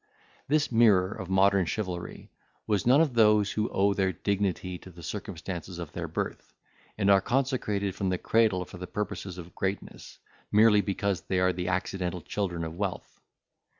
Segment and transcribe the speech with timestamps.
[0.47, 2.31] This mirror of modern chivalry
[2.65, 6.55] was none of those who owe their dignity to the circumstances of their birth,
[6.97, 10.17] and are consecrated from the cradle for the purposes of greatness,
[10.51, 13.21] merely because they are the accidental children of wealth.